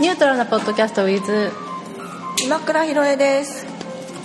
[0.00, 1.50] ニュートラルなポッドキャスト with
[2.44, 3.66] 今倉ひろえです。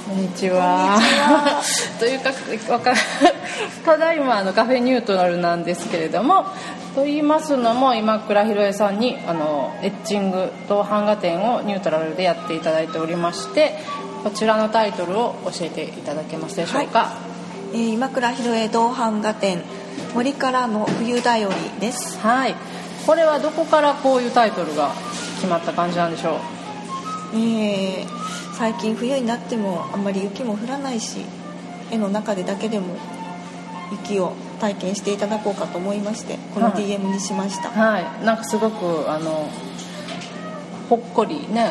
[0.08, 1.00] こんにちは。
[2.00, 2.30] というか
[2.72, 2.94] わか
[3.84, 6.46] ただいまあのカフェニュートラルなんですけれども
[6.94, 13.80] と言いますのも今倉ひろえさんにあのエッチングと版画展をニュートラルでやっていただいておりまして
[14.24, 17.06] こちらのタイトルを教えていただけますでしょうか、は
[17.74, 19.64] い、えー、今倉ひろえ銅版画展
[20.14, 22.20] 森からの冬だよりです。
[22.20, 22.56] はい。
[23.06, 24.92] これはどこからこういうタイトルが
[25.44, 26.40] 決まった感じなんでしょう。
[27.36, 31.26] えー、最近冬になってもあんまり雪も降らないし
[31.92, 32.96] 絵の中でだけでも
[33.92, 37.70] 雪を体験していただこうかと思いましてこの DM にしました。
[37.72, 39.50] はい、はい、なんかすごくあの
[40.90, 41.70] ほっこりね、は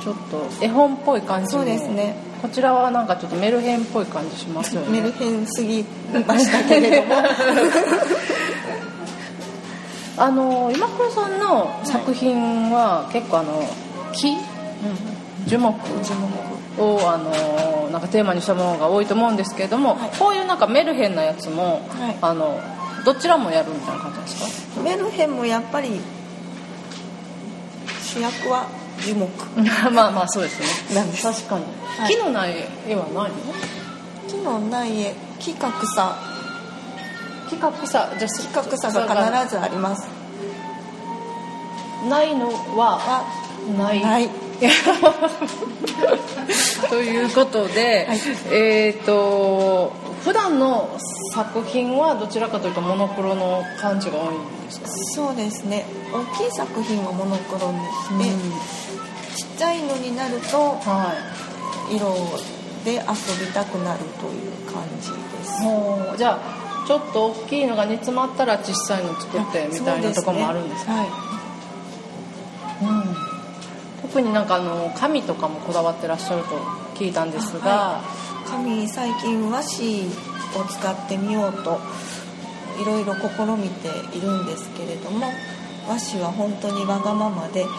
[0.00, 0.02] い。
[0.02, 2.16] ちょっと絵本っぽい感じそうですね。
[2.42, 5.00] こちらはなんかちょっとメルヘンっぽい感じしますよね。
[5.00, 5.84] メルヘンすぎ
[6.26, 7.14] ましたけれども
[10.20, 13.64] あの今倉さんの作品は結構あの
[14.12, 15.78] 木、うん、樹木？
[16.04, 16.50] 樹木。
[16.78, 22.60] をあのなんかテーマにしたものが多いと思うんですけれども、はい、こういうなんかメルヘンなやつも、はい、あの
[23.04, 24.80] どちらもやるみたいな感じですか？
[24.82, 26.00] メルヘンもやっぱり
[28.02, 28.68] 主役は
[29.00, 29.28] 樹木。
[29.92, 31.02] まあまあそうですね。
[31.22, 31.64] 確かに、
[31.98, 32.54] はい、木のない
[32.86, 33.30] 絵はないの？
[34.28, 36.14] 木のない絵木か草
[37.50, 39.42] 木か草じゃ木か草が。
[39.42, 40.06] 必ずあります。
[42.08, 43.24] ないのは
[43.76, 44.00] ない。
[44.00, 44.30] ない。
[46.90, 48.18] ということで、はい、
[48.52, 49.92] えっ、ー、と
[50.22, 50.90] 普段の
[51.34, 54.88] 作品はどちらかというとモノクロの感じが多いんですか？
[55.14, 55.86] そうですね。
[56.12, 58.52] 大きい作品はモノクロにして、うん。
[59.36, 61.14] ちっちゃいのになると、は
[61.90, 62.14] い、色
[62.84, 63.00] で遊
[63.44, 66.18] びたくなるという感じです。
[66.18, 66.59] じゃあ
[66.90, 71.08] ちょっと大きいのが煮詰まったら小さいの作ってみたいなとこもあるんですか、ね、はい。
[72.82, 76.56] うん、特になんかあの紙とかもこだわってらっしゃると
[76.96, 78.02] 聞いたんですが、は
[78.44, 80.08] い、紙最近和紙
[80.60, 81.78] を使ってみようと
[82.82, 83.20] いろいろ試
[83.56, 85.28] みているんですけれども
[85.86, 87.70] 和紙は本当にわがままでこ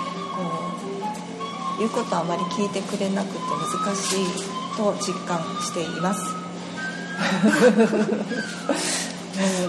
[1.75, 3.39] う言うことはあまり聞いてくれなくて
[3.83, 6.40] 難しいと実感しています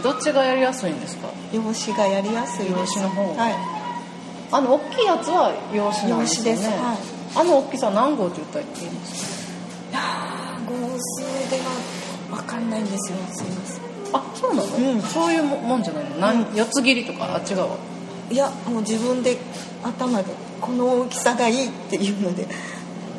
[0.03, 1.29] どっちがやりやすいんですか？
[1.53, 3.35] 用紙がやりやすい用紙の方。
[3.37, 3.55] はい。
[4.51, 6.55] あの大きいやつは用紙なんですね。
[6.55, 6.99] はい、
[7.37, 9.47] あの大きさ何号って言ったらいいんです
[9.91, 9.93] か？
[9.93, 10.01] いや
[10.67, 11.71] 号数では
[12.31, 13.19] 分かんないんですよ。
[13.33, 13.83] すいません。
[14.15, 17.79] あそうなの、うん、そういうもんじゃないの、うん、四つ切りとかあ違うわ
[18.31, 19.39] いやもう自分で
[19.83, 22.47] 頭でこの大きさがいいっていうので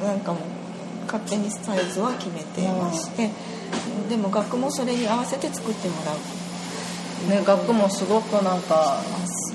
[0.03, 0.43] なんかもう
[1.05, 3.29] 勝手にサイズは決めてまして、
[4.01, 9.01] うん、でも額もそれに合わせて作ってもらう、ね、額もすごくなんか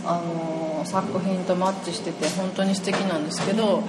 [0.04, 3.84] あの作品とマッチしてて本当に素敵なんですけど、うん、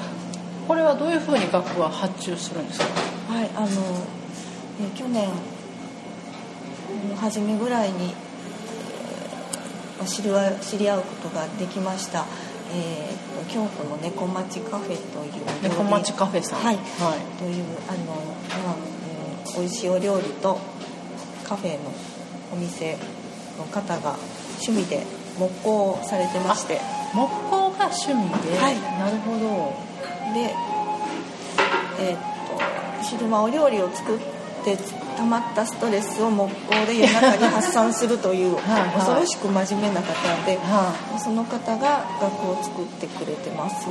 [0.68, 2.86] これはどういうふうに額は発注するんですか？
[3.34, 3.68] はいあの
[4.82, 5.30] え去年
[7.20, 8.14] 初めぐらいに
[10.06, 10.24] 知
[10.78, 12.26] り合うことができました
[12.72, 16.60] えーと、京都の猫町カフェという猫町カフェさん。
[16.60, 16.84] はい、はい、
[17.38, 18.06] というあの、
[18.64, 18.76] まあ
[19.56, 20.60] うん、美味しいお料理と
[21.48, 21.92] カフェの
[22.54, 22.98] お店
[23.58, 24.16] の方が
[24.62, 25.06] 趣味で
[25.38, 26.80] 木工をされてまして。
[27.14, 29.90] 木工が趣味で、はい、なるほど。
[30.34, 30.54] で
[32.00, 34.20] えっ、ー、と昼間お料理を作っ
[34.64, 34.78] て
[35.20, 38.56] 溜まったストレスを木工で夜中に発散するという
[38.96, 40.14] 恐ろしく真面目な方
[40.46, 43.88] で、はい、その方が楽を作ってくれてます。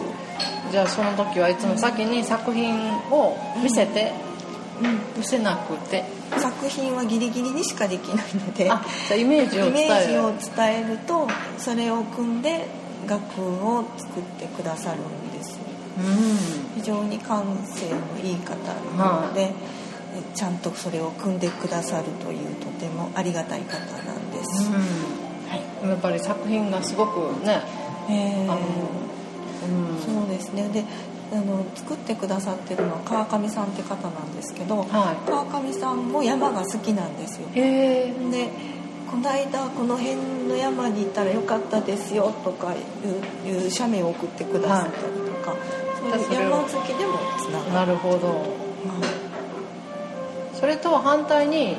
[0.73, 2.75] じゃあその時はいつも先に作品
[3.11, 4.13] を見せて、
[4.81, 6.05] うん、見せなくて。
[6.39, 8.71] 作品はギリギリにしかできないので
[9.19, 9.71] イメージを伝える。
[9.71, 12.67] イメージを伝えるとそれを組んで
[13.09, 15.59] 楽を作ってくださるんです、
[15.99, 18.55] うん、非常に感性のいい方
[19.03, 19.53] なので、はい
[20.35, 24.75] ちゃんとそれを組んでくださるというとてもありがたい方なんです、うん。
[25.49, 27.61] はい、やっぱり作品がすごくね、
[28.09, 28.61] えー、あの
[29.61, 30.69] うん、そうですね。
[30.69, 30.85] で
[31.31, 37.49] あの作ってくださってるのは川上さんって方なんですけど、はい、川上さんも山が好きなんですよ。
[37.53, 38.15] で
[39.11, 40.17] この間この辺
[40.49, 42.77] の山に行ったらよかったですよとかい
[43.47, 47.73] ういう写メを送ってくださったりとか、はい、そういう山好きでもつながる。
[47.73, 48.45] なるほど、は
[49.15, 49.18] い
[50.59, 51.77] それと反対に、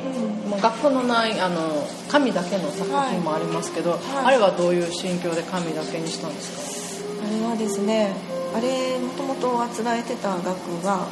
[0.47, 3.99] うん、学校のないあの紙だけの作品もありますけど、はい。
[3.99, 7.27] はい、あれはどういう心境で紙だけにしたんですか？
[7.27, 8.15] あれはですね
[8.55, 10.47] あれもともとあつらえてた額
[10.81, 11.05] が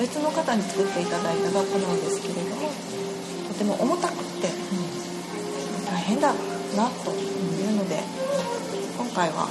[0.00, 2.72] 別の方に作っていただいた額なんですけれども
[3.48, 8.00] とても重たくって、うん、大変だなというので
[8.96, 9.46] 今回は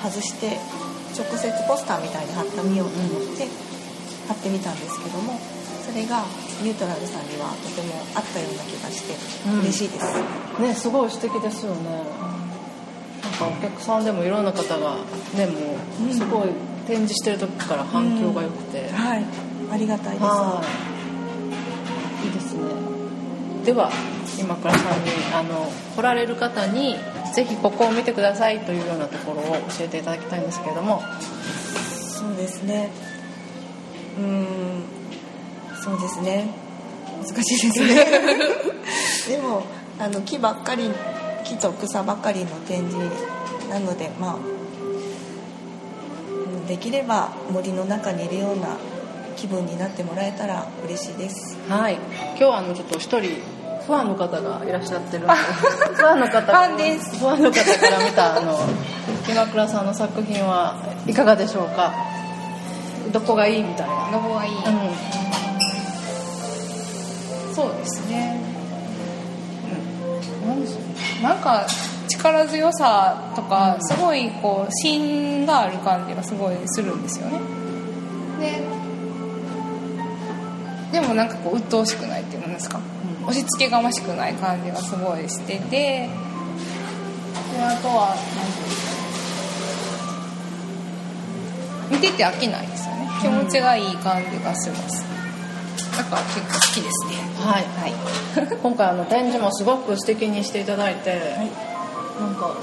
[0.00, 0.56] 外して
[1.18, 3.48] 直接ポスターみたいに貼ってみようと思って
[4.28, 5.34] 貼ってみたんですけども
[5.88, 6.22] それが
[6.62, 9.14] ニュートラルさんにはとても合ったような気がして
[9.62, 10.04] 嬉しいです、
[10.58, 12.04] うん、ねすごい素敵ですよね。
[13.22, 14.96] なんかお客さんでもいろんな方が
[15.34, 15.76] ねも
[16.10, 16.48] うすごい
[16.86, 19.24] 展示してる時から反響が良くて、うん、はい。
[19.70, 20.24] ありがたいです。
[22.24, 22.60] いいですね。
[23.64, 23.90] では
[24.38, 26.96] 今倉さんにあの来られる方に
[27.34, 31.02] ぜひここを見てくださいというようなところを教えていただきたいんですけれども。
[32.18, 32.90] そうですね。
[34.18, 34.97] うん
[35.82, 36.48] そうですね。
[37.26, 38.06] 難しいですね。
[39.36, 39.62] でも
[39.98, 40.90] あの木ばっかり
[41.44, 42.96] 木と草ばっかりの展示
[43.70, 44.36] なのでまあ
[46.68, 48.76] できれば森の中にいるような
[49.36, 51.56] 気分になってもらえたら嬉しいです。
[51.68, 51.94] はい。
[51.94, 53.40] 今日はあのちょっと一人
[53.86, 55.32] ファンの方がいらっしゃってるんで
[55.96, 57.16] ファンの方ファンです。
[57.16, 58.58] ファンの方から見たあの
[59.28, 60.76] 今倉さんの作品は
[61.06, 61.92] いかがでしょうか？
[63.12, 63.94] どこがいいみたいな。
[64.12, 64.62] どこがいい、うん、
[67.58, 68.40] そうですね。
[70.44, 70.48] うん。
[70.48, 70.76] なんでしょ
[71.20, 71.66] うなんか
[72.08, 77.40] 力強さとかすごいこう芯がある感じがすごいするんですよね。
[80.92, 82.78] ででもなんかこう鬱陶しくないっていうんですか？
[82.78, 86.08] うん押し付けがましくない感じがすごいしててで
[87.60, 88.14] あとは
[91.90, 93.08] 何て見てて飽きないですよね。
[93.20, 95.04] 気持ちがいい感じがします、
[95.98, 97.14] だから結構好きですね。
[97.40, 101.20] はい、はい、今回あの展示もすごく素敵にしていただいて、はい、
[102.20, 102.54] なんか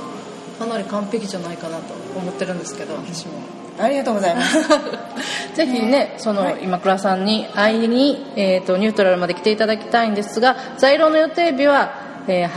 [0.57, 3.33] かなり完璧じゃないかなと思ってるんですけど私も。
[3.77, 4.57] ありがとうございます。
[5.53, 11.93] ぜひねその、はい、今倉さんに会いに、えーと、ニュートラルまで来ていただきたいんですが在廊の予定日は、
[12.27, 12.49] えー、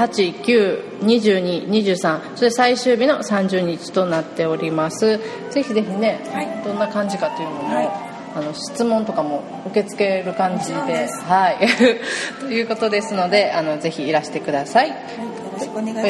[1.02, 5.18] 892223それ最終日の30日となっております。
[5.50, 8.07] ぜひぜひね、はい、どんな感じかというのも、はい、
[8.38, 11.58] あの質問とかも受け付ける感じではい。
[12.40, 14.88] ということですのであのぜひいらしてください。
[14.90, 14.94] よ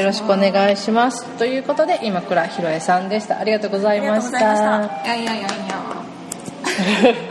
[0.04, 1.24] ろしくお願いします。
[1.38, 3.38] ということで今倉ひろえさんでした。
[3.38, 4.38] ありがとうございました。
[4.38, 5.48] いやいやいやいや